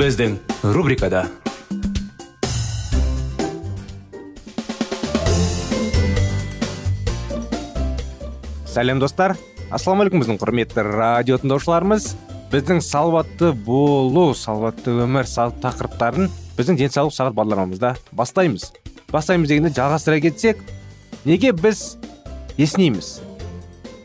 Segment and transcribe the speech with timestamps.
[0.00, 0.38] Біздің
[0.72, 1.26] рубрикада
[8.64, 9.34] сәлем достар.
[9.68, 12.06] Ассалаумағалейкум біздің құрметті радио тыңдаушыларымыз.
[12.48, 18.70] Біздің салауатты болу салауатты өмір салт тақырыптарын біздің денсаулық сағат бағдарламамызда бастаймыз.
[19.12, 20.64] Бастаймыз дегенде жалғастыра кетсек
[21.28, 21.98] неге біз
[22.56, 23.18] еснейміз?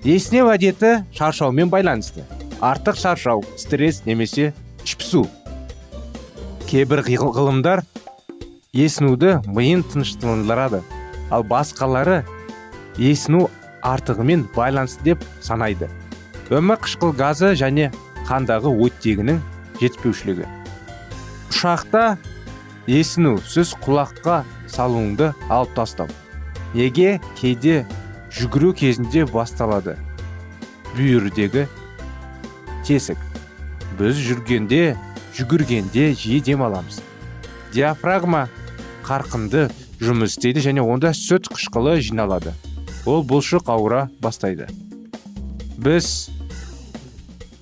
[0.03, 2.27] Еснеу әдеті шаршаумен байланысты.
[2.59, 4.51] Артық шаршау стресс немесе
[4.83, 5.23] ішпісу.
[6.65, 7.83] Кейбір ғылымдар
[8.73, 10.81] есінуді миын тыныштандырады
[11.33, 12.23] ал басқалары
[12.97, 13.45] есіну
[13.85, 15.89] артығымен байланысты деп санайды.
[16.49, 17.91] Өмір қышқыл газы және
[18.25, 19.39] қандағы оттегінің
[19.79, 20.49] жетіспеушілігі.
[21.53, 22.17] Ұшақта
[22.89, 26.09] есіну сіз құлаққа салуыңды алып тастау.
[26.73, 27.83] Неге кейде
[28.33, 29.99] жүгіру кезінде басталады?
[30.95, 31.67] Бүйірдегі
[32.87, 33.19] тесік.
[33.99, 34.95] Біз жүргенде
[35.35, 37.01] жүгіргенде жиі демаламыз
[37.75, 38.47] диафрагма
[39.05, 39.67] қарқынды
[39.99, 42.53] жұмыс істейді және онда сүт қышқылы жиналады.
[43.05, 44.67] Ол бұлшық ауыра бастайды.
[45.77, 46.29] Біз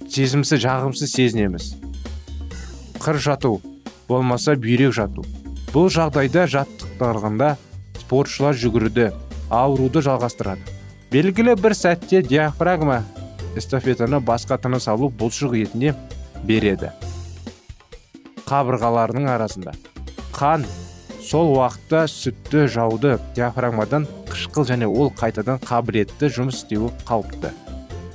[0.07, 1.73] сезімсіз жағымсыз сезінеміз.
[3.01, 3.57] Қыр жату
[4.07, 5.25] болмаса бүйрек жату.
[5.73, 7.55] Бұл жағдайда жаттықтырғанда
[8.03, 9.09] спортшылар жүгіруді
[9.49, 10.61] ауруды жалғастырады.
[11.11, 13.01] Белгілі бір сәтте диафрагма
[13.57, 15.95] эстафетаны басқа тыныс алу бұлшық етіне
[16.45, 16.93] береді.
[18.49, 19.73] Қабырғаларының арасында.
[20.35, 20.65] Қан
[21.23, 27.53] сол уақытта сүтті жауды диафрагмадан қышқыл және ол қайтадан қабілетті жұмыс істеуі қауіпті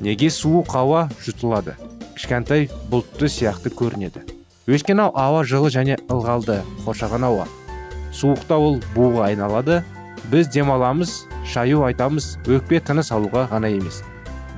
[0.00, 1.74] неге суық ауа жұтылады?
[2.14, 4.24] Кішкентай бұлтты сияқты көрінеді.
[4.68, 7.46] Өйткені ауа жылы және ылғалды қоршаған ауа.
[8.14, 9.82] Суықта ол буға айналады.
[10.30, 14.02] Біз демаламыз шаю айтамыз өкпе тыныс алуға ғана емес.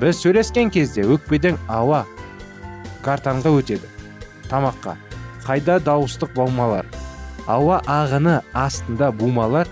[0.01, 2.07] Біз сөйлескен кезде өкпеден ауа
[3.05, 3.87] картанға өтеді.
[4.51, 4.97] Тамаққа.
[5.51, 6.87] Қайда дауыстық баумалар?
[7.51, 9.67] Ауа ағыны астында бумалар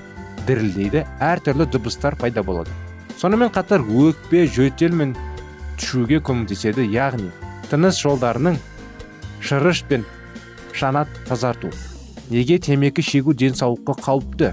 [0.49, 2.73] дірілдейді әртүрлі дыбыстар пайда болады.
[3.21, 5.13] Сонымен қатар өкпе жөтел мен
[5.79, 7.31] түшуге көмектеседі яғни
[7.71, 8.59] тыныс жолдарының
[9.39, 10.03] шырыш пен
[10.75, 11.71] шанат тазарту.
[12.27, 14.51] Неге темекі шегу денсаулыққа қауіпті?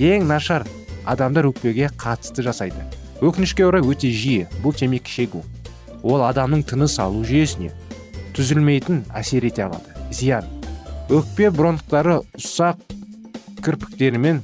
[0.00, 0.64] Ең нашар
[1.04, 2.88] адамдар өкпеге қатысты жасайды.
[3.20, 5.44] Өкінішке орай өте жиі бұл темекі шегу.
[6.00, 7.74] Ол адамның тыныс алу жүйесіне
[8.32, 9.92] түзілмейтін әсер ете алады.
[10.14, 10.53] Зиян.
[11.12, 12.80] Өкпе бронхтары ұсақ
[13.64, 14.42] кірпіктерімен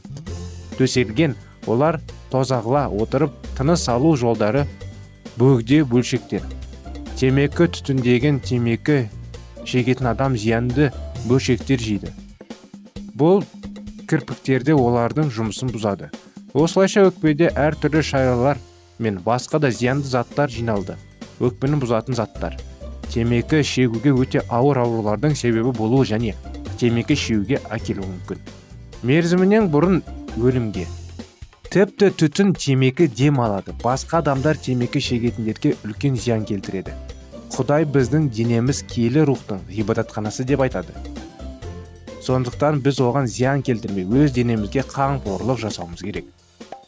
[0.77, 1.37] төселген.
[1.69, 2.01] Олар
[2.33, 4.65] тозағыла отырып тыныс алу жолдары
[5.37, 6.45] бөгде бөлшектер.
[7.21, 9.03] Темекі түтіндеген темекі
[9.69, 10.89] шегетін адам зиянды
[11.29, 12.15] бөлшектер жейді.
[13.13, 13.45] Бұл
[14.09, 16.09] кірпіктерде олардың жұмысын бұзады.
[16.57, 18.59] Осылайша өкпеде әртүрлі шайралар
[18.99, 20.97] мен басқа да зиянды заттар жиналды.
[21.41, 22.57] Өкпені бұзатын заттар.
[23.13, 26.35] Темекі шегуге өте ауыр аурулардың себебі болуы және
[26.81, 28.41] темекі шегуге әкелуі мүмкін.
[29.05, 30.01] Мерзімінен бұрын
[30.41, 30.87] өлімге.
[31.71, 33.77] Тіпті түтін темекі дем алады.
[33.85, 36.97] Басқа адамдар темекі шегетіндерге үлкен зиян келтіреді.
[37.55, 40.97] Құдай біздің денеміз киелі рухтың ғибадатханасы деп айтады.
[42.25, 46.27] Сондықтан біз оған зиян келтірмей өз денемізге қамқорлық жасауымыз керек.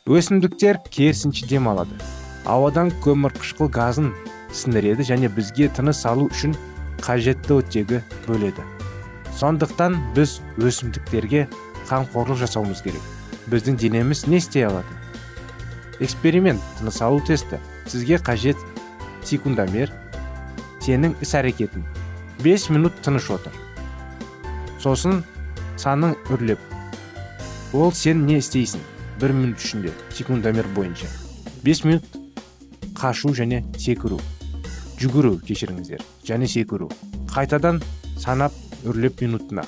[0.06, 1.94] Өсімдіктер керісінше дем алады.
[2.44, 4.12] Ауадан көмірқышқыл газын
[4.50, 6.56] сіңіреді және бізге тыныс алу үшін
[7.02, 8.66] қажетті оттегі бөледі.
[9.38, 11.46] Сондықтан біз өсімдіктерге
[11.88, 13.02] қамқорлық жасауымыз керек.
[13.50, 14.92] Біздің денеміз не істей алады?
[16.00, 17.58] Эксперимент тыныс алу тесті.
[17.86, 18.58] Сізге қажет
[19.24, 19.92] секундомер
[20.82, 21.84] сенің іс әрекетің
[22.42, 23.54] 5 минут тыныш отыр.
[24.82, 25.22] Сосын
[25.78, 26.58] саның үрлеп.
[27.72, 28.82] Ол сен не істейсің?
[29.20, 31.06] Бір минут ішінде секундомер бойынша.
[31.62, 32.04] 5 минут
[32.98, 34.20] қашу және секіру.
[34.98, 36.90] Жүгіру кешіріңіздер және секіру.
[37.30, 37.82] Қайтадан
[38.18, 38.52] санап
[38.84, 39.64] үрлеп минутына.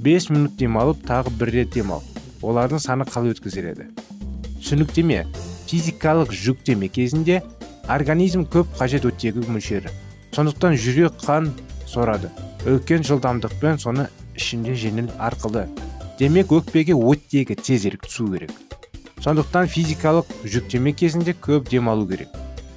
[0.00, 2.02] 5 минут демалып тағы бір рет демал.
[2.42, 3.90] Олардың саны қалай өткізіледі
[4.64, 5.26] түсініктеме
[5.68, 7.42] физикалық жүктеме кезінде
[7.92, 9.92] организм көп қажет оттегі мөлшері.
[10.32, 11.50] Сондықтан жүрек қан
[11.86, 12.30] сорады.
[12.64, 14.08] Үлкен жылдамдықпен соны
[14.38, 15.66] ішінде жеңіл арқылы.
[16.18, 18.54] Демек өкпеге оттегі тезірек түсу керек.
[19.20, 22.32] Сондықтан физикалық жүктеме кезінде көп демалу керек.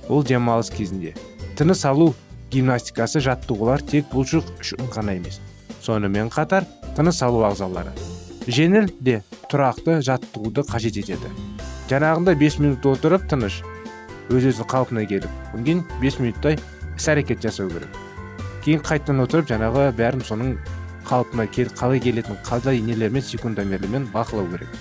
[0.09, 1.15] Ол демалыс кезінде
[1.55, 2.13] тыныс алу
[2.51, 5.39] гимнастикасы жаттығулар тек бұлшық үшін ғана емес.
[5.87, 6.67] Сонымен қатар
[6.97, 7.95] тыныс алу ағзалары
[8.47, 11.29] жеңіл де тұрақты жаттығуды қажет етеді.
[11.91, 13.61] Жаңағында 5 минут отырып тыныш
[14.31, 16.59] өз өзін қалпына келіп одан 5 минуттай
[16.95, 17.91] іс әрекет жасау керек.
[18.63, 20.55] Кейін қайтадан отырып жаңағы бәрін соның
[21.07, 24.71] қалпына кел, қалай келетінін қандай нелермен секундомермен бақылау керек.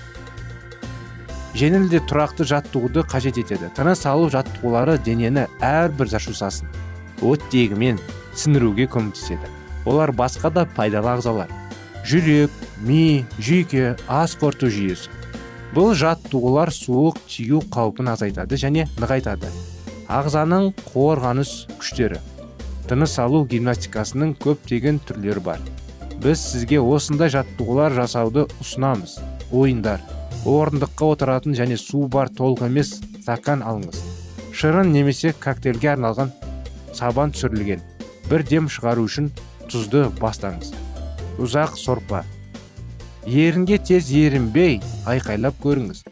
[1.57, 3.71] Жеңіл де тұрақты жаттығуды қажет етеді.
[3.75, 6.69] Тыныс алу жаттығулары денені әрбір жасушасын
[7.23, 8.03] оттегімен
[8.37, 9.56] сіңіруге көмектеседі.
[9.87, 11.53] Олар басқа да пайдалы ағзалар.
[12.07, 12.51] Жүрек
[12.87, 15.11] ми жүйке ас қорыту жүйесі.
[15.75, 19.51] Бұл жаттығулар суық тию қаупін азайтады және нығайтады.
[20.07, 22.21] Ағзаның қорғаныс күштері.
[22.87, 25.65] Тыныс алу гимнастикасының көптеген түрлері бар.
[26.23, 29.19] Біз сізге осындай жаттығулар жасауды ұсынамыз.
[29.51, 30.01] Ойындар
[30.47, 33.99] орындыққа отыратын және су бар толық емес стакан алыңыз.
[34.55, 36.31] Шырын немесе коктейльге арналған
[36.95, 37.83] сабан түсірілген.
[38.31, 39.33] Бір дем шығару үшін
[39.77, 40.73] тұзды бастаңыз.
[41.43, 42.23] Ұзақ сорпа.
[43.29, 44.79] Ерінге тез ерінбей
[45.09, 46.05] айқайлап көріңіз.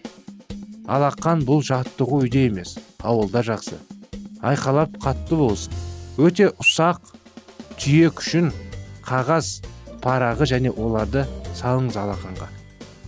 [0.91, 3.79] Алақан бұл жаттығу үйде емес ауылда жақсы.
[4.45, 5.73] Айқалап қатты болсын.
[6.21, 7.15] Өте ұсақ
[7.81, 8.51] түйек үшін
[9.07, 9.63] қағаз
[10.05, 11.25] парағы және оларды
[11.57, 12.51] салыңыз алақанға.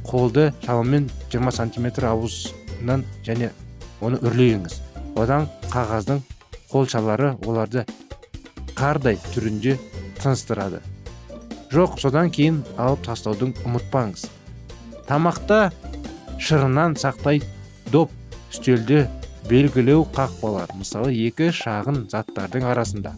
[0.09, 3.51] Қолды шамамен 20 сантиметр ауызынан және
[4.01, 4.81] оны үрлейіңіз.
[5.21, 6.25] Одан қағаздың
[6.73, 7.85] қолшалары оларды
[8.79, 9.77] қардай түрінде
[10.23, 10.83] тыныстырады
[11.73, 14.27] жоқ содан кейін алып тастаудың ұмытпаңыз.
[15.09, 15.71] Тамақта
[16.43, 17.43] шырыннан сақтай
[17.93, 18.13] доп
[18.53, 19.07] үстелді
[19.51, 23.15] белгілеу қақпалар мысалы екі шағын заттардың арасында.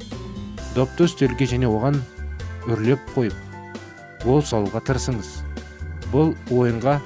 [0.74, 2.00] Допты үстелге және оған
[2.68, 5.30] үрлеп қойып ол салуға тырысыңыз.
[6.12, 6.98] Бұл ойынға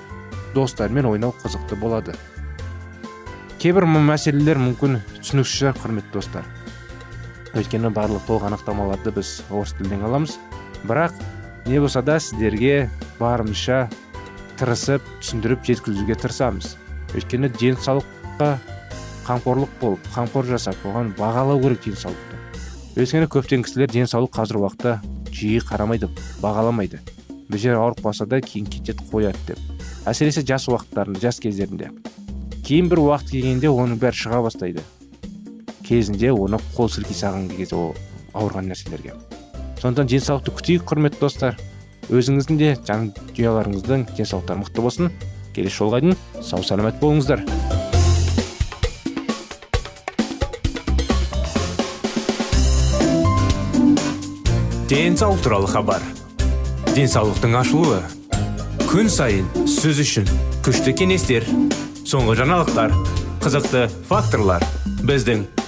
[0.55, 2.15] достармен ойнау қызықты болады.
[3.59, 5.01] Кейбір мәселелер мүмкін.
[5.21, 6.47] Түсініксіз шығар құрметті достар.
[7.53, 10.39] Өйткені барлық толық анықтамаларды біз орыс тілінен аламыз.
[10.89, 11.17] Бірақ
[11.67, 12.89] не болса да сіздерге
[13.19, 13.89] барымызша
[14.61, 16.77] тырысып түсіндіріп жеткізуге тырысамыз.
[17.13, 18.51] Өйткені денсаулыққа
[19.27, 22.41] қамқорлық болып қамқор жасап оған бағалау керек денсаулықты.
[22.97, 24.97] Өйткені көптеген кісілер денсаулық қазір уақытта
[25.33, 26.09] жиі қарамайды
[26.43, 27.03] бағаламайды.
[27.53, 29.61] Бір жер ауырып қалса да кейін кетеді қояды деп.
[30.09, 31.93] Әсіресе жас уақыттарында жас кездерінде.
[32.65, 34.83] Кейін бір уақыт келгенде оның бәрі шыға бастайды.
[35.93, 37.91] Кезінде оны қол сілкей салған кезде ол
[38.33, 39.13] ауырған нәрселерге.
[39.83, 41.59] Сондықтан денсаулықты күтейік құрметті достар.
[42.09, 45.13] Өзіңіздің де жан дүниеларыңыздың денсаулықтары мықты болсын.
[45.53, 47.45] Келесі жолға дейін сау саламат болыңыздар.
[54.89, 56.03] Денсаулық туралы хабар.
[56.97, 58.01] Денсаулықтың ашылуы.
[58.89, 60.29] Күн сайын сөз үшін
[60.65, 61.47] күшті кеңестер
[62.05, 62.93] соңғы жаңалықтар
[63.43, 64.65] қызықты факторлар
[65.09, 65.47] біздің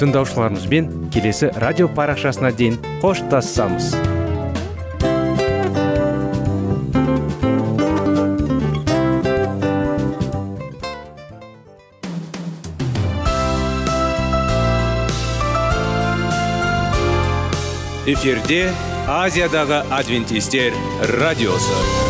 [0.00, 3.94] Тыңдаушыларымызбен келесі радио парақшасына дейін қоштассамыз
[18.10, 18.62] эфирде
[19.06, 20.74] азиядағы адвентистер
[21.20, 22.09] радиосы.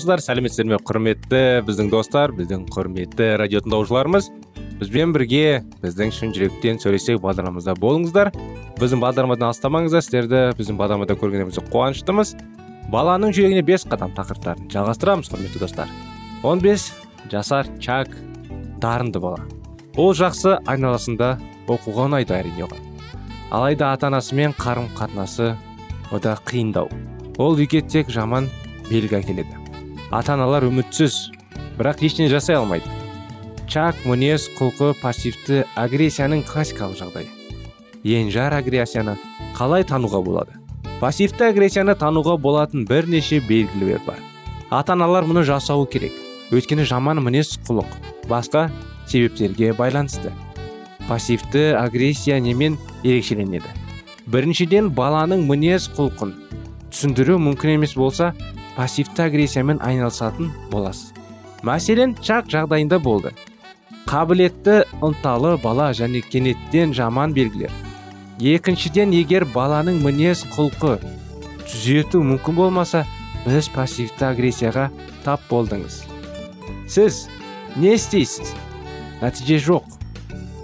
[0.00, 4.30] Армысыздар сәлеметсіздер ме құрметті біздің достар біздің құрметті радио тыңдаушыларымыз.
[4.80, 8.30] Бізбен бірге біздің шын жүректен сөйлесейік бағдарламамызда болыңыздар.
[8.80, 12.32] Біздің бағдарламадан алыстамаңыздар сіздерді біздің бағдарламада көргенімізге қуаныштымыз.
[12.88, 15.92] Баланың жүрегіне бес қадам тақырыптарын жалғастырамыз құрметті достар.
[16.40, 16.88] 15
[17.28, 18.16] жасар чак
[18.80, 19.44] дарынды бала.
[20.00, 21.34] Ол жақсы айналасында
[21.68, 22.88] оқуға ұнайды әрине оған.
[23.52, 25.52] Алайда ата анасымен қарым қатынасы
[26.10, 26.88] ода қиындау.
[27.36, 28.48] Ол үйге тек жаман
[28.88, 29.59] белгі әкеледі.
[30.10, 31.30] Ата аналар үмітсіз
[31.78, 32.86] бірақ ештеңе жасай алмайды.
[33.70, 37.28] Чак мінез құлқы пассивті агрессияның классикалық жағдайы.
[38.02, 39.14] Енжар агрессияны
[39.54, 40.58] қалай тануға болады?
[40.98, 44.18] Пассивті агрессияны тануға болатын бірнеше белгілер бар.
[44.70, 46.12] Ата аналар мұны жасауы керек.
[46.50, 47.86] Өйткені жаман мінез құлық.
[48.26, 48.68] Басқа
[49.06, 50.34] себептерге байланысты.
[51.06, 53.70] Пассивті агрессия немен ерекшеленеді?
[54.26, 56.34] Біріншіден баланың мінез құлқын
[56.90, 58.34] түсіндіру мүмкін емес болса
[58.80, 61.10] пассивті агрессиямен айналысатын боласыз.
[61.68, 63.34] Мәселен чак жағдайында болды.
[64.08, 67.74] Қабілетті ынталы бала және кенеттен жаман белгілер.
[68.40, 70.94] Екіншіден егер баланың мінез құлқы
[71.66, 73.02] түзету мүмкін болмаса
[73.44, 74.86] біз пассивті агрессияға
[75.26, 76.00] тап болдыңыз.
[76.88, 77.26] Сіз
[77.76, 78.54] не істейсіз?
[79.20, 79.92] Нәтиже жоқ.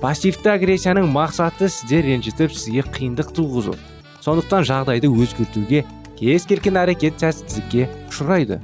[0.00, 3.76] Пассивті агрессияның мақсаты сізді ренжітіп сізге қиындық туғызу.
[4.24, 5.84] Сондықтан жағдайды өзгертуге
[6.16, 8.62] кез келген әрекет сәтсіздікке ұшырайды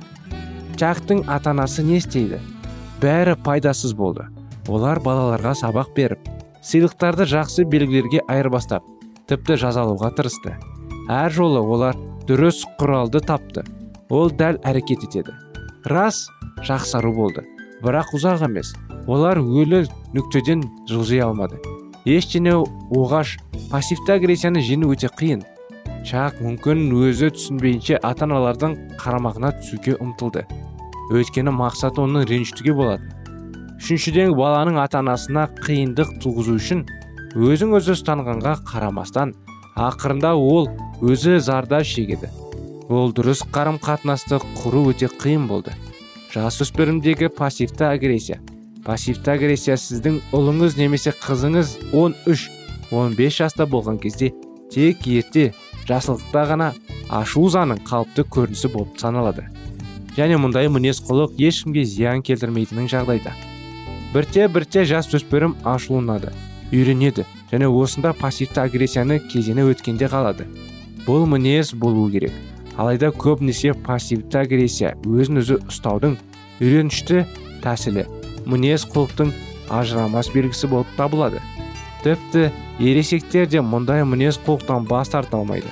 [0.81, 2.39] чактың ата анасы не істейді?
[3.03, 4.25] Бәрі пайдасыз болды.
[4.65, 6.31] Олар балаларға сабақ беріп
[6.65, 8.87] сыйлықтарды жақсы белгілерге айырбастап
[9.29, 10.55] тіпті жазалауға тырысты.
[11.11, 13.67] Әр жолы олар дұрыс құралды тапты.
[14.09, 15.35] Ол дәл әрекет етеді.
[15.85, 16.25] Рас
[16.65, 17.45] жақсару болды.
[17.83, 18.73] Бірақ ұзақ емес.
[19.07, 19.85] Олар өлі
[20.17, 21.61] нүктеден жылжи алмады.
[22.09, 22.57] Ештеңе
[22.95, 23.37] оғаш
[23.71, 25.43] пассивті агрессияны жеңу өте қиын.
[26.09, 30.47] Чак мүмкін өзі түсінбейінше ата аналардың қарамағына түсуге ұмтылды.
[31.13, 33.23] Өйткені мақсат оны ренжітуге болады
[33.83, 36.85] үшіншіден баланың ата анасына қиындық туғызу үшін
[37.35, 39.33] өзің өзі ұстанғанға қарамастан
[39.75, 40.69] ақырында ол
[41.03, 42.31] өзі зардап шегеді.
[42.87, 45.75] Ол дұрыс қарым қатынасты құру өте қиын болды.
[46.31, 48.39] Жасөспірімдегі пассивті агрессия.
[48.87, 54.31] Пассивті агрессия сіздің ұлыңыз немесе қызыңыз 13-15 жаста болған кезде
[54.71, 55.51] тек ерте
[55.89, 56.69] жасылықта ғана
[57.09, 59.49] ашу ызаның қалыпты көрінісі болып саналады.
[60.17, 63.33] Және мұндай мінез құлық ешкімге зиян келтірмейтінін жағдайда.
[64.13, 66.33] Бірте бірте жасөспірім ашуланады
[66.73, 70.47] үйренеді және осында пассивті агрессияны кезеңі өткенде қалады.
[71.07, 72.33] Бұл мінез болу керек.
[72.77, 76.17] Алайда көбінесе пассивті агрессия өзін өзі ұстаудың
[76.61, 77.27] үйренішті
[77.65, 78.07] тәсілі
[78.49, 79.33] мінез құлықтың
[79.73, 81.41] ажырамас белгісі болып табылады.
[82.05, 85.71] Тіпті ересектер де мұндай мінез құлықтан бас тарта алмайды.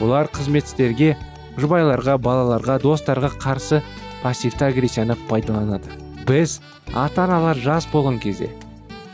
[0.00, 1.16] Олар қызметшілерге
[1.60, 3.82] жұбайларға балаларға достарға қарсы
[4.22, 5.88] пассивті агрессияны пайдаланады.
[6.26, 6.60] Біз
[6.94, 8.50] ата аналар жас болған кезде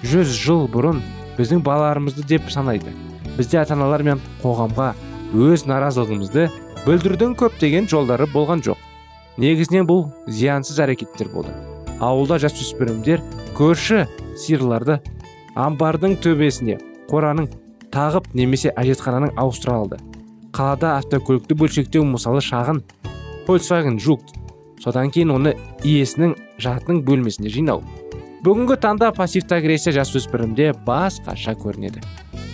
[0.03, 1.01] жүз жыл бұрын
[1.39, 2.93] біздің балаларымызды деп санайды.
[3.37, 4.93] Бізде ата аналар мен қоғамға
[5.35, 6.49] өз наразылығымызды
[6.85, 8.79] білдірудің көптеген жолдары болған жоқ.
[9.39, 11.55] Негізінен бұл зиянсыз әрекеттер болды.
[12.01, 13.23] Ауылда жасөспірімдер
[13.59, 14.07] көрші
[14.39, 15.01] сиырларды
[15.59, 16.79] амбардың төбесіне
[17.11, 17.49] қораның
[17.95, 19.99] тағып немесе әжетхананың ауыстыра алды.
[20.55, 22.83] Қалада автокөлікті бөлшектеу мысалы шағын.
[23.49, 24.21] Volkswagen жук
[24.83, 27.81] содан кейін оны иесінің жатының бөлмесіне жинау.
[28.45, 32.05] Бүгінгі таңда пассивті агрессия жасөспірімде басқаша көрінеді.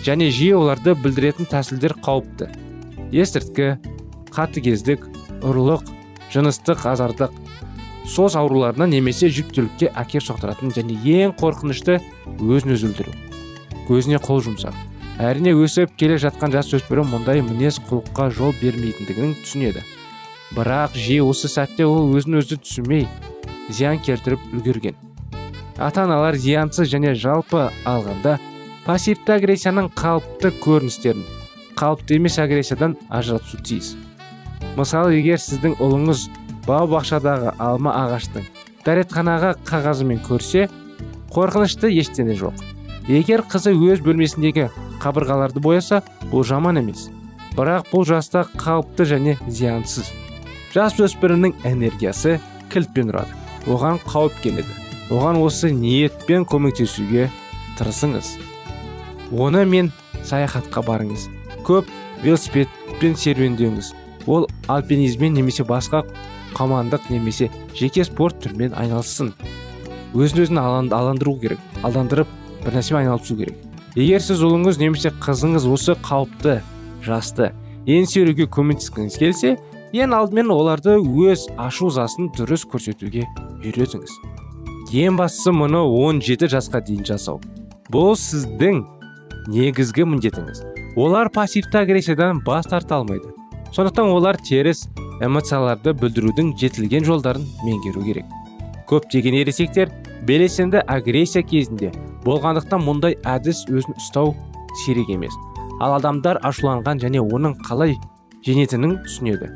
[0.06, 2.48] Және жиі оларды білдіретін тәсілдер қауіпті.
[3.10, 3.74] Есірткі
[4.30, 5.04] қатыгездік
[5.42, 5.90] ұрлық
[6.32, 7.34] жыныстық азардық
[8.04, 12.00] соз ауруларына немесе жүктілікке әкеп соқтыратын және ең қорқынышты
[12.40, 13.14] өзін өзі өлтіру.
[13.88, 14.74] Көзіне қол жұмсау
[15.22, 19.84] әрине өсіп келе жатқан жасөспірім мұндай мінез құлыққа жол бермейтіндігін түсінеді.
[20.54, 23.06] Бірақ жиі осы сәтте ол өзін өзі түсінбей
[23.68, 24.98] зиян келтіріп үлгерген.
[25.78, 28.38] Ата аналар зиянсыз және жалпы алғанда
[28.86, 31.24] пассивті агрессияның қалыпты көріністерін
[31.78, 33.94] қалыпты емес агрессиядан ажырату тиіс.
[34.76, 36.28] Мысалы егер сіздің ұлыңыз
[36.66, 38.46] бау бақшадағы алма ағаштың
[38.84, 40.68] дәретханаға қағазымен көрсе
[41.34, 42.56] қорқынышты ештеңе жоқ.
[43.08, 44.68] Егер қызы өз бөлмесіндегі
[45.02, 47.08] қабырғаларды бояса бұл жаман емес.
[47.56, 50.10] Бірақ бұл жаста қалыпты және зиянсыз.
[50.74, 52.38] Жас өспірімнің энергиясы
[52.72, 53.36] кілтпен ұрады
[53.70, 54.72] оған қауіп келеді.
[55.12, 57.28] Оған осы ниетпен көмектесуге
[57.78, 58.34] тырысыңыз.
[59.32, 59.92] Оны мен
[60.24, 61.28] саяхатқа барыңыз.
[61.64, 61.88] Көп
[62.24, 63.92] велосипедпен серуендеңіз.
[64.26, 66.04] Ол альпинизммен немесе басқа
[66.56, 69.32] командық немесе жеке спорт түрімен айналыссын.
[70.14, 70.62] Өзін өзін
[70.94, 72.30] аландыру керек алдандырып
[72.64, 73.58] бір нәрсемен айналысу керек.
[73.94, 76.60] Егер сіз ұлыңыз немесе қызыңыз осы қауіпті
[77.04, 77.52] жасты
[77.86, 79.56] еңсеруге көмектескіңіз келсе
[79.94, 83.26] ең алдымен оларды өз ашу ызасын дұрыс көрсетуге
[83.62, 84.16] үйретіңіз.
[84.94, 87.40] Ең бастысы мұны 17 жасқа дейін жасау.
[87.92, 88.82] Бұл сіздің
[89.50, 90.64] негізгі міндетіңіз.
[90.96, 93.30] Олар пассивті агрессиядан бас тарта алмайды.
[93.74, 94.84] Сондықтан олар теріс
[95.24, 98.26] эмоцияларды білдірудің жетілген жолдарын меңгеру керек.
[98.86, 99.90] Көптеген ересектер
[100.28, 101.90] белсенді агрессия кезінде
[102.22, 104.36] болғандықтан мұндай әдіс өзін ұстау
[104.84, 105.34] сирек емес.
[105.82, 107.96] Ал адамдар ашуланған және оның қалай
[108.46, 109.50] женетінін түсінеді.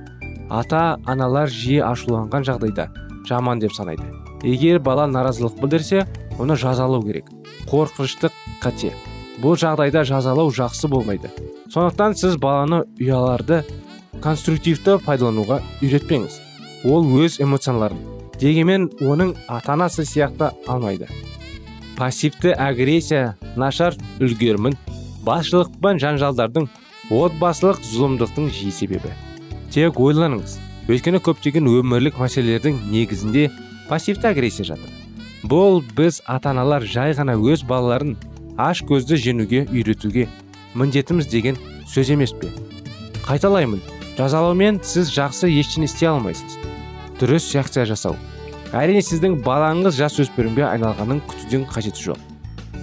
[0.51, 2.89] Ата аналар жиі ашуланған жағдайда
[3.29, 4.03] жаман деп санайды.
[4.43, 6.07] Егер бала наразылық білдірсе
[6.39, 7.31] оны жазалау керек.
[7.71, 8.95] Қорқыныштық қате.
[9.39, 11.31] Бұл жағдайда жазалау жақсы болмайды.
[11.71, 13.63] Сондықтан сіз баланы ұяларды
[14.23, 16.39] конструктивті пайдалануға үйретпеңіз.
[16.89, 17.99] Ол өз эмоцияларын
[18.41, 21.09] дегенмен оның ата анасы сияқты алмайды.
[21.97, 24.77] Пассивті агрессия нашар үлгерімін
[25.27, 26.69] басшылық пен жанжалдардың
[27.11, 29.11] отбасылық зұлымдықтың жиі себебі.
[29.75, 30.59] Тек ойланыңыз
[30.89, 33.49] өйткені көптеген өмірлік мәселелердің негізінде
[33.89, 34.91] пассивті агрессия жатыр.
[35.43, 38.17] Бұл біз ата аналар жай ғана өз балаларын
[38.59, 40.29] аш көзді женуге үйретуге
[40.75, 41.59] міндетіміз деген
[41.91, 42.51] сөз емес пе?
[43.27, 43.98] Қайталаймын.
[44.19, 46.57] Жазалаумен сіз жақсы ештеңе істей алмайсыз.
[47.21, 48.17] Дұрыс реакция жасау.
[48.75, 52.19] Әрине сіздің балаңыз жас өспірімге айналғанын күтуден қажеті жоқ.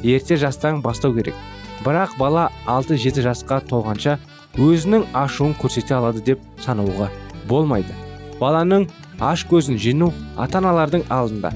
[0.04, 1.36] Ерте жастан бастау керек.
[1.84, 4.16] Бірақ бала 6-7 жасқа толғанша
[4.56, 7.10] өзінің ашуын көрсете алады деп санауға
[7.50, 7.92] болмайды.
[8.40, 8.88] Баланың
[9.20, 11.52] аш көзін жену ата аналардың алдында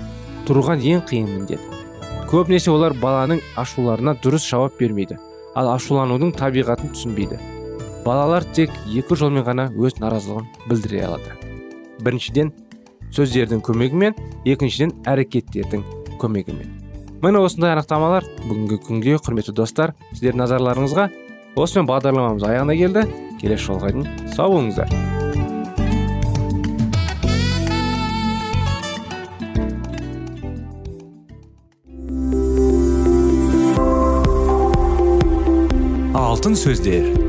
[0.47, 1.63] тұрған ең қиын міндет.
[2.29, 5.17] Көбінесе олар баланың ашуларына дұрыс жауап бермейді.
[5.55, 7.39] Ал ашуланудың табиғатын түсінбейді.
[8.05, 11.35] Балалар тек екі жолмен ғана өз наразылығын білдіре алады.
[12.03, 12.51] Біріншіден
[13.15, 14.15] сөздердің көмегімен
[14.47, 15.83] екіншіден әрекеттердің
[16.21, 16.75] көмегімен.
[17.19, 21.09] Міне осындай анықтамалар бүгінгі күнге құрметті достар сіздердің назарларыңызға.
[21.59, 23.07] Осымен бағдарламамыз аяғына келді.
[23.41, 24.87] Келесі жолға дейін сау болыңыздар.
[36.15, 37.28] Алтын сөздер.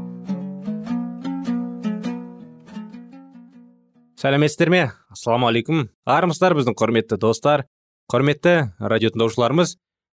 [4.21, 7.63] Сәлеметсіздер ме ассалаумағалейкум армысыздар біздің құрметті достар.
[8.11, 9.71] Құрметті радио тыңдаушыларымыз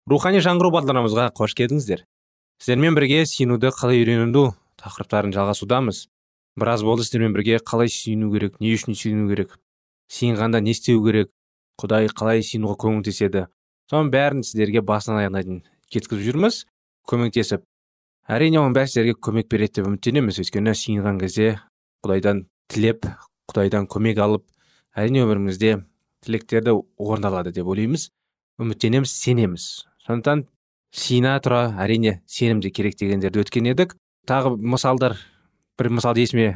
[0.07, 2.05] рухани жаңғыру бағдарламамызға қош келдіңіздер.
[2.63, 6.05] Сіздермен бірге сенуді қалай үйренуді тақырыптарын жалғасудамыз.
[6.55, 9.57] Біраз болды сіздермен бірге қалай сүйіну керек не үшін сүйіну керек
[10.07, 11.33] сыйынғанда не істеу керек
[11.81, 13.47] құдай қалай сүйінуға көмектеседі.
[13.91, 16.63] Соның бәрін сіздерге басынан аяғына дейін жеткізіп жүрміз
[17.11, 17.67] көмектесіп.
[18.31, 20.39] Әрине оның бәрі сіздерге көмек береді деп үміттенеміз.
[20.39, 21.57] Өйткені сиынған кезде
[22.05, 23.07] құдайдан тілеп
[23.47, 24.45] құдайдан көмек алып
[24.97, 25.77] әрине өмірімізде
[26.25, 28.09] тілектерді орындалады деп ойлаймыз.
[28.57, 29.65] Үміттенеміз сенеміз.
[30.07, 30.47] Сондықтан
[30.91, 33.95] сина тұра әрине сенімде керек дегендерді өткен едік.
[34.27, 35.17] Тағы мысалдар
[35.77, 36.49] бір мысалды есіме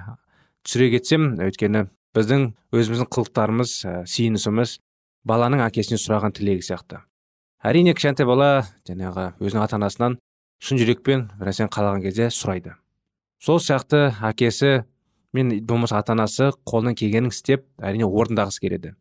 [0.66, 4.80] түсіре кетсем өйткені біздің өзіміздің қылықтарымыз ә, сүйінісіміз
[5.28, 7.04] баланың әкесіне сұраған тілегі сияқты.
[7.64, 10.18] Әрине кішкентай бала жаңағы өзінің ата анасынан
[10.62, 12.76] шын жүрекпен бір қалаған кезде сұрайды.
[13.40, 14.84] Сол сияқты әкесі
[15.34, 18.96] мен болмаса ата анасы қолынан келгенін істеп әрине орындағысы келеді.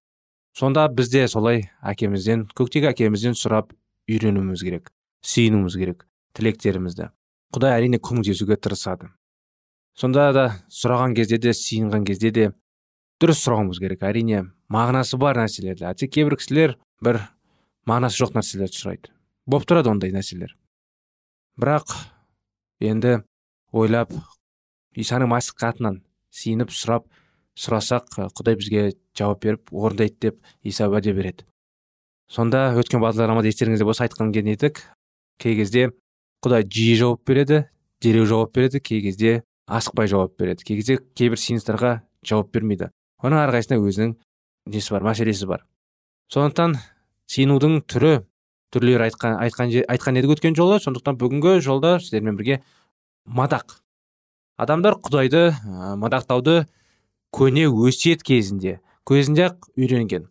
[0.56, 3.74] Сонда біз де солай әкемізден көктегі әкемізден сұрап
[4.10, 4.90] үйренуіміз керек
[5.26, 7.10] сүйінуіміз керек тілектерімізді.
[7.54, 9.10] Құдай әрине көмектесуге тырысады.
[9.98, 12.46] Сонда да сұраған кезде де сиынған кезде де
[13.20, 14.02] дұрыс сұрауымыз керек.
[14.06, 15.88] Әрине мағынасы бар нәрселерді.
[15.90, 17.20] Әйтсе кейбір кісілер бір
[17.90, 19.12] мағынасы жоқ нәрселерді сұрайды.
[19.46, 20.54] Болып тұрады ондай нәрселер.
[21.60, 21.96] Бірақ
[22.80, 23.18] енді
[23.74, 24.14] ойлап
[24.96, 27.06] исаның мәслихатынан сиініп сұрап
[27.58, 28.84] сұрасақ құдай бізге
[29.18, 31.44] жауап беріп орындайды деп иса уәде береді.
[32.30, 34.84] Сонда өткен бағдарламада естеріңізде болса айтқан едік
[35.38, 35.90] кей кезде
[36.44, 37.64] құдай жиі жауап береді
[38.00, 40.64] дереу жауап береді кей кезде асықпай жауап береді.
[40.64, 42.90] Кей кезде кейбір синыстарға жауап бермейді.
[43.22, 44.14] Оның әрқайсысына өзінің
[44.72, 45.64] несі бар мәселесі бар.
[46.32, 46.76] Сондықтан
[47.30, 48.24] сенудің түрі
[48.74, 50.80] түрлері айтқан айтқан, айтқан едік өткен жолы.
[50.82, 52.60] Сондықтан бүгінгі жолда сіздермен бірге
[53.26, 53.78] мадақ.
[54.60, 56.66] Адамдар құдайды ә, мадақтауды
[57.32, 60.28] көне өсиет кезінде кезінде ақ үйренген.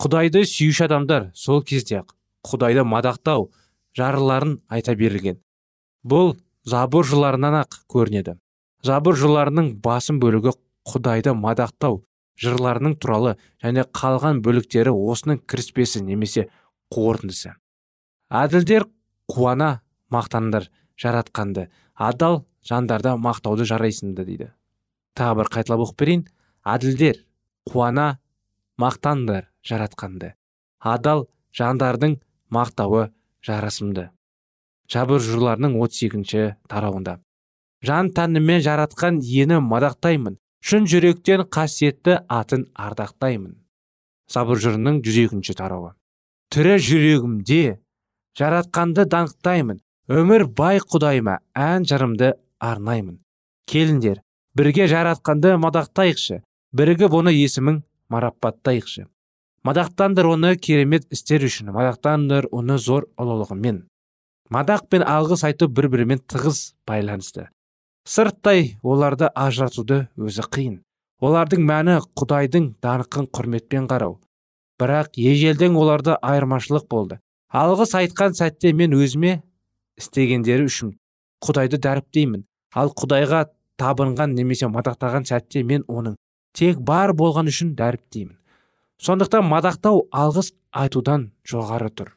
[0.00, 2.14] Құдайды сүйуші адамдар сол кезде ақ
[2.48, 3.50] құдайды мадақтау
[3.96, 5.38] жарларын айта берілген.
[6.02, 8.36] Бұл забур жырларынан ақ көрінеді.
[8.82, 10.54] Забур жырларының басым бөлігі
[10.88, 12.00] құдайды мадақтау
[12.40, 16.48] жырларының туралы және қалған бөліктері осының кіріспесі немесе
[16.92, 17.54] қорытындысы.
[18.30, 18.88] Әділдер
[19.30, 24.50] қуана мақтандар жаратқанды адал жандарда мақтауды жарайсынды дейді.
[25.16, 26.26] Тағы бір қайталап оқып берейін.
[26.64, 27.22] Әділдер
[27.68, 28.18] қуана
[28.80, 30.34] мақтандар жаратқанды.
[30.80, 32.18] Адал жандардың
[32.52, 33.10] мақтауы
[33.46, 34.10] жарасымды.
[34.90, 37.20] Жабыр жырларының отыз екінші тарауында.
[37.82, 40.36] Жан тәніммен жаратқан ені мадақтаймын.
[40.60, 43.60] Шын жүректен қасиетті атын ардақтаймын
[44.30, 45.94] сабыр жырының жүз екінші тарауы.
[46.54, 47.80] Тірі жүрегімде
[48.38, 49.80] жаратқанды даңқтаймын.
[50.10, 53.18] Өмір бай құдайыма ән жырымды арнаймын.
[53.70, 54.20] Келіңдер
[54.54, 56.42] бірге жаратқанды мадақтайықшы
[56.76, 59.06] бірігіп оны есімін марапаттайықшы.
[59.64, 63.84] Мадақтандыр оны керемет істер үшін мадақтандыр оны зор ұлылығымен.
[64.50, 67.48] Мадақ пен алғыс айту бір бірімен тығыз байланысты.
[68.08, 70.80] Сырттай оларды ажыратуды өзі қиын.
[71.20, 74.16] Олардың мәні құдайдың даңқын құрметпен қарау.
[74.80, 77.20] Бірақ ежелден оларда айырмашылық болды.
[77.52, 79.42] Алғыс айтқан сәтте мен өзіме
[80.00, 80.94] істегендері үшін
[81.44, 82.46] құдайды дәріптеймін.
[82.74, 83.44] Ал құдайға
[83.80, 86.16] табынған немесе мадақтаған сәтте мен оның
[86.56, 88.36] тек бар болған үшін дәріптеймін.
[89.00, 92.12] Сондықтан мадақтау алғыс айтудан жоғары тұр.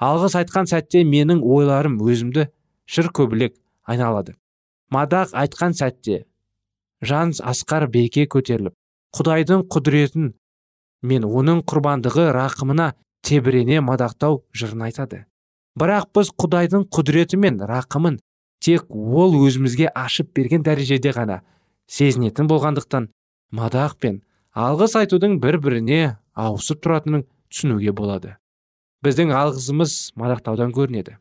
[0.00, 2.48] Алғыс айтқан сәтте менің ойларым өзімді
[2.86, 4.36] шыр көбілек айналады.
[4.90, 6.24] Мадақ айтқан сәтте
[7.02, 8.74] жан асқар беке көтеріліп
[9.16, 10.32] құдайдың құдіретін
[11.06, 12.92] мен оның құрбандығы рақымына
[13.26, 15.24] тебірене мадақтау жырын айтады.
[15.76, 18.18] Бірақ біз құдайдың құдіреті мен рақымын
[18.62, 21.40] тек ол өзімізге ашып берген дәрежеде ғана
[21.86, 23.08] сезінетін болғандықтан
[23.52, 24.22] мадақ пен
[24.56, 26.00] алғыс айтудың бір біріне
[26.34, 28.36] ауысып тұратынын түсінуге болады.
[29.04, 31.18] Біздің алғысымыз мадақтаудан көрінеді.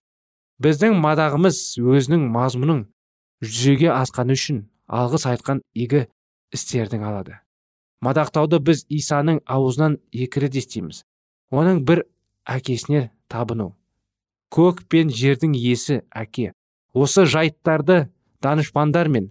[0.64, 2.86] Біздің мадағымыз өзінің мазмұнын
[3.44, 6.06] жүзеге асқаны үшін алғыс айтқан игі
[6.56, 7.42] істердің алады.
[8.06, 11.04] Мадақтауды біз исаның аузынан екі рет естиміз
[11.52, 12.06] оның бір
[12.46, 13.74] әкесіне табыну.
[14.54, 16.54] Көк пен жердің иесі әке.
[16.96, 18.08] Осы жайттарды
[18.46, 19.30] данышпандар мен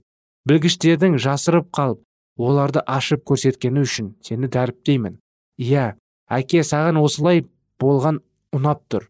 [0.49, 2.03] білгіштердің жасырып қалып
[2.39, 5.19] оларды ашып көрсеткені үшін сені дәріптеймін.
[5.59, 5.95] Иә
[6.29, 7.45] әке саған осылай
[7.81, 8.21] болған
[8.55, 9.09] ұнап тұр.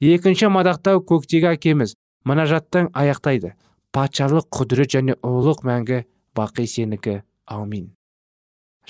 [0.00, 1.96] Екінші мадақтау көктегі әкеміз
[2.28, 3.56] мұнажаттан аяқтайды.
[3.90, 6.04] Патшалық құдірет және ұлылық мәңгі
[6.38, 7.22] бақи сенікі.
[7.50, 7.90] Аумин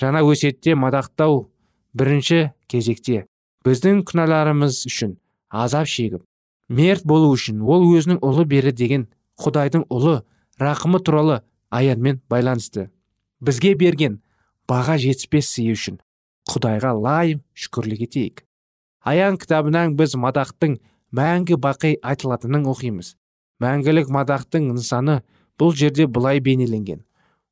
[0.01, 1.47] жаңа өсетте мадақтау
[1.97, 3.25] бірінші кезекте
[3.65, 5.15] біздің күнәларымыз үшін
[5.63, 6.23] азап шегіп
[6.71, 9.07] мерт болу үшін ол өзінің ұлы бері деген
[9.43, 10.21] құдайдың ұлы
[10.61, 12.89] рақымы туралы аянмен байланысты.
[13.41, 14.21] Бізге берген
[14.69, 15.99] баға жетіспес сыйы үшін
[16.49, 18.43] құдайға лайым шүкірлік етейік.
[19.03, 20.77] Аян кітабынан біз мадақтың
[21.11, 23.15] мәңгі бақи айтылатынын оқимыз.
[23.61, 25.21] Мәңгілік мадақтың нысаны
[25.59, 27.03] бұл жерде былай бейнеленген.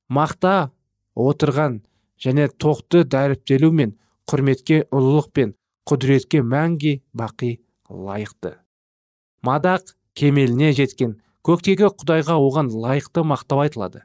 [0.10, 0.72] Мақта
[1.16, 1.82] отырған
[2.22, 3.98] және тоқты дәріптелу мен
[4.30, 5.54] құрметке ұлылық пен
[5.90, 8.58] құдіретке мәңге бақи лайықты.
[9.45, 11.19] Мадақ кемеліне жеткен.
[11.45, 14.04] Көктегі құдайға оған лайықты мақтау айтылады.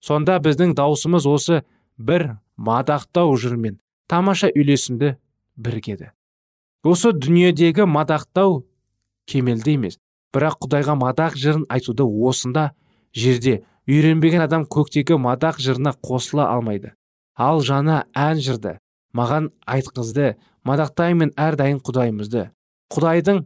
[0.00, 1.62] Сонда біздің даусымыз осы
[1.98, 5.14] бір мадақтау жырмен тамаша үйлесімді
[5.60, 6.10] біргеді
[6.82, 8.62] осы дүниедегі мадақтау
[9.28, 9.98] кемелді емес
[10.34, 12.70] бірақ құдайға мадақ жырын айтуды осында
[13.12, 16.94] жерде үйренбеген адам көктегі мадақ жырына қосыла алмайды.
[17.36, 18.78] Ал жана ән жырды
[19.16, 22.48] маған айтқызды мадақтаймын әрдайым құдайымызды.
[22.94, 23.44] Құдайдың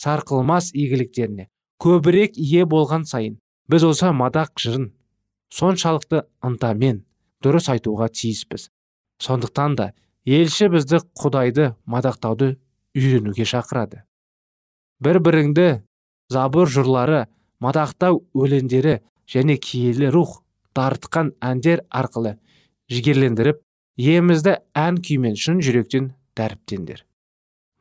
[0.00, 1.48] сарқылмас игіліктеріне
[1.82, 3.38] көбірек ие болған сайын
[3.70, 4.90] біз осы мадақ жырын
[5.52, 7.02] соншалықты ынтамен
[7.44, 8.70] дұрыс айтуға тиіспіз.
[9.22, 9.90] Сондықтан да
[10.24, 12.56] елші бізді құдайды мадақтауды
[12.96, 14.02] үйренуге шақырады.
[15.00, 15.68] Бір біріңді
[16.32, 17.26] забыр жырлары
[17.62, 18.98] мадақтау өлеңдері
[19.30, 20.42] және киелі рух
[20.76, 22.36] тартқан әндер арқылы
[22.92, 23.62] жігерлендіріп
[23.96, 27.04] емізді ән күймен шын жүректен дәріптендер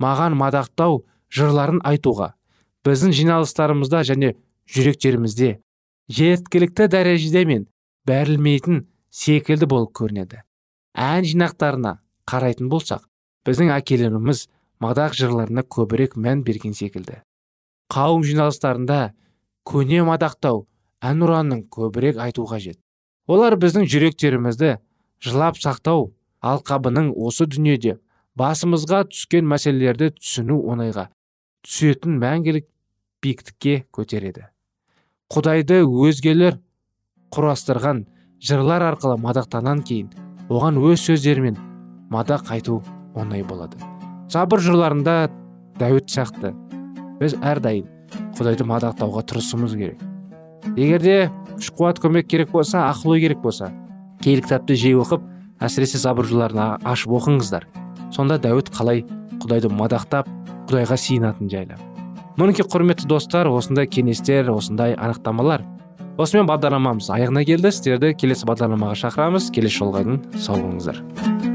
[0.01, 1.03] маған мадақтау
[1.35, 2.33] жырларын айтуға
[2.85, 4.33] біздің жиналыстарымызда және
[4.71, 5.55] жүректерімізде
[6.17, 7.65] жеткілікті дәрежеде мен
[8.07, 10.41] бәрілмейтін секілді болып көрінеді.
[10.95, 11.97] Ән жинақтарына
[12.29, 13.05] қарайтын болсақ
[13.47, 14.45] біздің әкелеріміз
[14.83, 17.21] мадақ жырларына көбірек мән берген секілді.
[17.91, 19.13] Қауым жиналыстарында
[19.65, 20.65] көне мадақтау
[21.05, 22.79] әнұранның көбірек айту қажет.
[23.27, 24.77] Олар біздің жүректерімізді
[25.25, 26.11] жылап сақтау
[26.45, 27.97] алқабының осы дүниеде
[28.37, 31.07] басымызға түскен мәселелерді түсіну оңайға
[31.65, 32.67] түсетін мәңгілік
[33.25, 34.45] биіктікке көтереді.
[35.33, 36.59] Құдайды өзгелер
[37.33, 38.03] құрастырған
[38.45, 40.11] жырлар арқылы мадақтанан кейін
[40.49, 41.57] оған өз сөздерімен
[42.13, 42.81] мадақ айту
[43.17, 43.79] оңай болады.
[44.29, 45.15] Сабыр жырларында
[45.79, 46.53] дәуіт сияқты
[47.19, 47.89] біз әрдайым
[48.37, 50.03] құдайды мадақтауға тырысуымыз керек.
[50.77, 53.71] Егерде күш қуат көмек керек болса ақыл ой керек болса
[54.21, 55.25] киелі кітапты жиі оқып
[55.65, 57.65] әсіресе сабыр жырларын ашып оқыңыздар.
[58.13, 59.05] Сонда дәуіт қалай
[59.41, 60.29] құдайды мадақтап
[60.69, 61.79] құдайға сиынатынын жайлы.
[62.35, 65.63] Мінекей құрметті достар осындай кеңестер осындай анықтамалар.
[66.19, 67.71] Осымен бағдарламамыз аяғына келді.
[67.71, 69.51] Сіздерді келесі бағдарламаға шақырамыз.
[69.55, 71.54] Келесі жолға дейін сау болыңыздар.